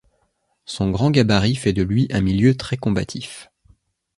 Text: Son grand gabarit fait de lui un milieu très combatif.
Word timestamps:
Son 0.65 0.89
grand 0.89 1.11
gabarit 1.11 1.53
fait 1.53 1.73
de 1.73 1.83
lui 1.83 2.07
un 2.09 2.21
milieu 2.21 2.57
très 2.57 2.75
combatif. 2.75 3.51